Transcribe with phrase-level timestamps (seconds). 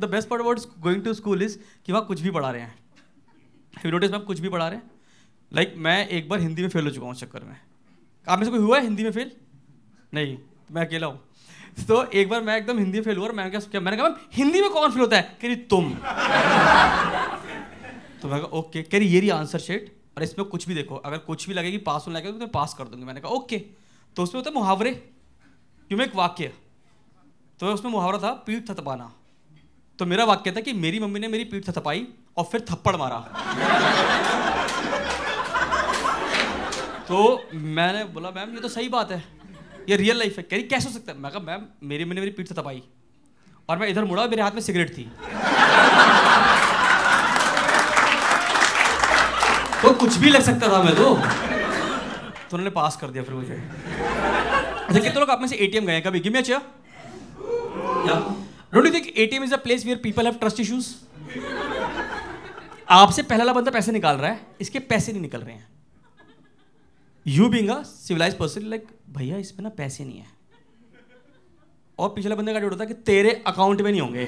[0.00, 1.56] The best part about going to school is
[1.86, 2.74] कि वहाँ कुछ भी पढ़ा रहे हैं।
[3.84, 4.90] यू नोटिस मैम कुछ भी पढ़ा रहे हैं?
[5.52, 7.56] लाइक like, मैं एक बार हिंदी में फेल हो चुका हूँ चक्कर में।
[8.26, 9.30] आप में से कोई हुआ है हिंदी में फेल
[10.14, 10.36] नहीं
[10.72, 11.20] मैं अकेला हूँ।
[11.88, 14.16] तो एक बार मैं एकदम हिंदी में फेल हुआ और मैंने क्या मैंने कहा मैम
[14.32, 15.38] हिंदी में कौन फेल होता है?
[15.42, 15.94] कह रही तुम।
[18.22, 20.96] तो मैं कहा ओके। कह रही ये रही आंसर शेट और इसमें कुछ भी देखो।
[20.96, 23.58] अगर कुछ भी लगेगी पास होने लगेगा तो मैं पास कर दूँगी। मैंने कहा ओके।
[24.16, 26.52] तो उसमें होता है मुहावरे। क्यों मैं एक वाक्य।
[27.60, 29.12] तो उसमें मुहावरा था पीठ थतपाना
[30.02, 32.06] तो मेरा वाक्य था कि मेरी मम्मी ने मेरी पीठ थपथपाई
[32.36, 33.18] और फिर थप्पड़ मारा।
[37.08, 37.18] तो
[37.54, 39.22] मैंने बोला, मैम, ये तो सही बात है।
[39.88, 41.18] ये रियल लाइफ है। कह रही, कैसे हो सकता है?
[41.18, 42.82] मैं कहा, मैम, मेरी मम्मी ने मेरी पीठ थपथपाई
[43.68, 45.04] और मैं इधर मुड़ा, मेरे हाथ में सिगरेट थी।
[49.82, 53.54] तो कुछ भी लग सकता था मैं तो। तो उन्होंने पास कर दिया फिर मुझे।
[53.54, 56.62] अच्छा कितने लोग आप में से एटीएम गए कभी गिव मी अच्छा
[58.08, 58.34] या।
[58.72, 60.88] Don't you think ATM is a place where people have trust issues
[62.90, 65.66] आपसे पहला बंदा पैसे निकाल रहा है, इसके पैसे नहीं निकल रहे हैं।
[67.26, 70.26] You being civilise person like भैया, इसमें ना पैसे नहीं है।
[71.98, 74.24] और पिछले बंदे का डेट होता कि तेरे अकाउंट में नहीं होंगे।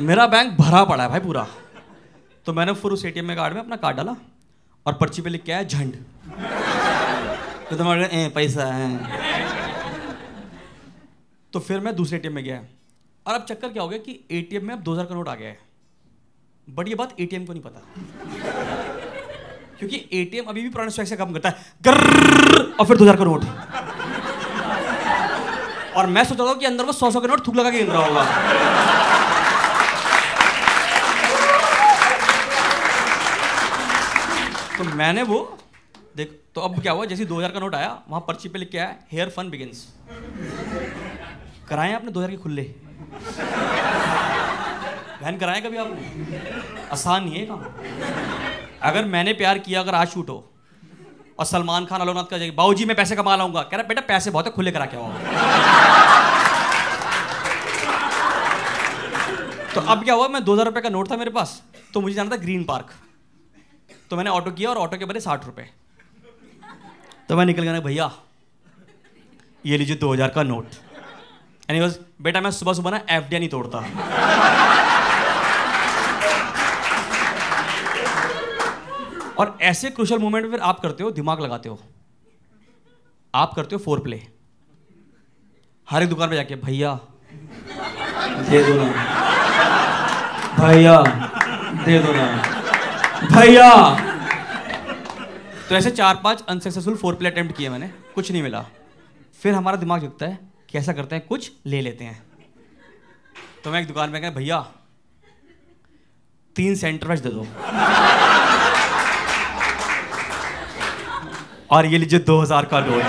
[0.00, 1.46] मेरा बैंक भरा पड़ा है भाई पूरा।
[2.46, 4.16] तो मैंने फिर उस एटीएम में कार्ड में अपना कार्ड डाला
[4.86, 5.94] और पर्ची पे लिख के आया, झंड।
[7.70, 9.47] तो तुम्हारे पैसा है
[11.58, 12.56] तो फिर मैं दूसरे एटीएम में गया।
[13.26, 15.48] और अब चक्कर क्या हो गया कि एटीएम में अब 2000 का नोट आ गया
[15.48, 15.58] है।
[16.68, 17.80] बट ये बात एटीएम को नहीं पता।
[19.78, 21.54] क्योंकि एटीएम अभी भी पुराने स्टॉक से काम करता है।
[22.74, 23.44] और फिर 2000 का नोट
[25.96, 27.78] और मैं सोच रहा हूँ कि अंदर वो सौ सौ का नोट थूक लगा के
[27.78, 28.24] गिन रहा होगा।
[34.78, 35.58] तो मैंने वो,
[36.16, 38.78] देख तो अब क्या हुआ, जैसे 2000 का नोट आया, वहाँ पर्ची पे लिख के
[38.78, 39.86] आया हेयर फन बिगिंस
[41.68, 42.62] कराए आपने दो हज़ार के खुले?
[45.20, 46.00] बहन, कराए कभी आपने?
[46.92, 47.60] आसान नहीं है काम।
[48.82, 50.44] अगर मैंने प्यार किया, अगर आज शूट हो
[51.38, 54.00] और सलमान खान अलोनाथ का जाएगी बाबू जी मैं पैसे कमा लाऊँगा। कह रहा, बेटा,
[54.08, 55.12] पैसे बहुत है, खुले करा के आओ।
[59.74, 61.62] तो अब क्या हुआ, मैं दो हज़ार रुपये का नोट था मेरे पास
[61.94, 62.90] तो मुझे जाना था ग्रीन पार्क।
[64.10, 65.68] तो मैंने ऑटो किया, और ऑटो के बने साठ रुपए।
[67.28, 68.10] तो मैं निकल गया, भैया,
[69.64, 70.66] ये लीजिए दो हज़ार का नोट।
[71.68, 73.78] एंड वॉज़ बेटा मैं सुबह सुबह ना एफ़ नहीं तोड़ता.
[79.38, 81.78] और ऐसे क्रुशल मोमेंट फिर आप करते हो, दिमाग लगाते हो।
[83.34, 84.22] आप करते हो फोर प्ले
[85.88, 86.94] हर एक दुकान पे जाके, भैया,
[88.50, 88.84] दे दो ना।
[90.58, 90.96] भैया,
[91.84, 92.26] दे दो ना।
[93.32, 93.70] भैया!
[95.68, 98.64] तो ऐसे चार पाँच अनसक्सेसफुल फोर प्ले अटेम्प्ट किए मैंने, कुछ नहीं मिला।
[99.42, 101.26] फिर हमारा दिमाग झुकता है कैसा करते हैं?
[101.26, 102.22] कुछ ले लेते हैं।
[103.64, 104.58] तो मैं एक दुकान में गया, भैया,
[106.56, 107.46] तीन सेंटर दे दो।
[111.70, 113.02] और ये लीजिए दो हज़ार का नोट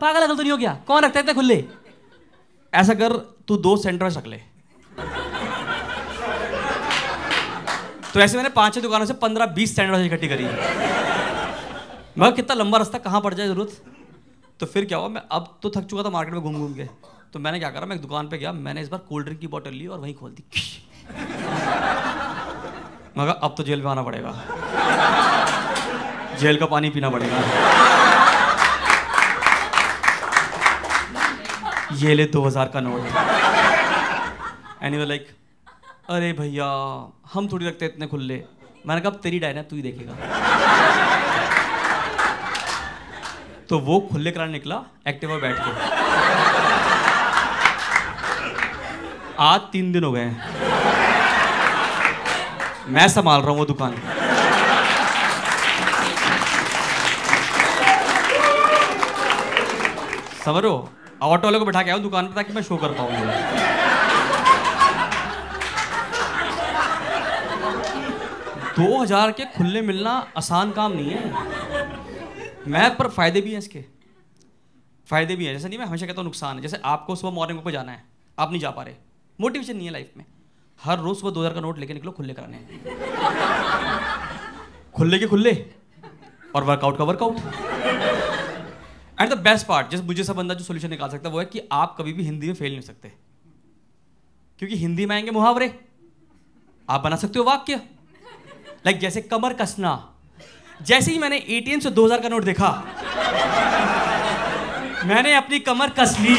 [0.00, 1.64] पागल अगल तो नहीं हो गया। कौन रखता है इतने खुले?
[2.72, 3.12] ऐसा कर,
[3.48, 4.36] तू दो सेंटर रख ले।
[8.12, 10.44] तो ऐसे मैंने पाँच दुकानों से पंद्रह बीस सेंटर इकट्ठी करी।
[12.18, 13.99] मैं कितना लंबा रास्ता, कहाँ पड़ जाए ज़रूरत?
[14.60, 15.08] तो फिर क्या हुआ?
[15.08, 16.84] मैं अब तो थक चुका था मार्केट में घूम घूम के।
[17.32, 17.86] तो मैंने क्या करा?
[17.86, 20.14] मैं एक दुकान पे गया। मैंने इस बार कोल्ड ड्रिंक की बोतल ली और वहीं
[20.14, 20.44] खोल दी।
[23.18, 24.32] मगर अब तो जेल में आना पड़ेगा।
[26.40, 27.38] जेल का पानी पीना पड़ेगा।
[32.02, 33.00] ये ले दो हज़ार का नोट
[34.82, 35.26] एनी लाइक
[36.10, 36.66] अरे भैया,
[37.32, 38.44] हम थोड़ी रखते इतने खुले।
[38.86, 40.12] मैंने कहा तेरी डायना तू ही देखेगा।
[43.70, 44.76] तो वो खुले कराने निकला
[45.08, 45.70] एक्टिवा बैठ के।
[49.40, 50.24] आज तीन दिन हो गए
[52.88, 53.94] मैं संभाल रहा हूँ वो दुकान।
[60.44, 63.10] समझ ऑटो वाले को बैठा के आओ दुकान पर ताकि मैं शो कर पाऊँ।
[68.76, 71.59] दो हज़ार के खुले मिलना आसान काम नहीं है।
[72.66, 73.84] मैथ पर फ़ायदे भी हैं इसके।
[75.06, 77.58] फ़ायदे भी हैं। जैसे नहीं, मैं हमेशा कहता हूँ नुकसान है। जैसे आपको सुबह मॉर्निंग
[77.58, 78.04] वॉक पर जाना है।
[78.38, 78.94] आप नहीं जा पा रहे।
[79.40, 80.24] मोटिवेशन नहीं है लाइफ में।
[80.80, 82.56] हर रोज सुबह दो हज़ार का नोट लेके निकलो, खुले कराने
[84.94, 85.70] खुले के खुले।
[86.56, 87.36] और वर्कआउट का workout
[89.20, 91.44] and the best part जैसे मुझे सब बंदा जो सोल्यूशन निकाल सकता है, वो है
[91.44, 93.12] कि आप कभी भी हिंदी में फेल नहीं सकते।
[94.58, 95.80] क्योंकि हिंदी में आएँगे मुहावरे।
[96.90, 100.14] आप बना सकते हो वाक्य। लाइक like जैसे कमर कसना।
[100.80, 102.68] जैसे ही मैंने एटीएम से 2000 का नोट देखा,
[105.06, 106.36] मैंने अपनी कमर कस ली।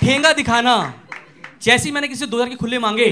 [0.00, 0.92] ठेंगा दिखाना,
[1.62, 3.08] जैसे ही मैंने किसी दो हज़ार के खुले मांगे,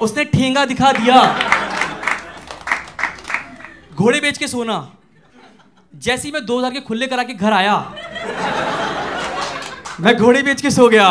[0.00, 1.22] उसने ठेंगा दिखा दिया।
[3.94, 4.76] घोड़े बेच के सोना,
[5.94, 7.76] जैसे ही मैं दो हज़ार के खुले करा के घर आया,
[10.00, 11.10] मैं घोड़े बेच के सो गया।